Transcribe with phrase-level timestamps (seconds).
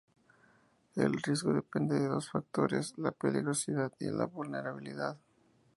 [0.95, 5.19] El riesgo depende de dos factores: la peligrosidad y la vulnerabilidad.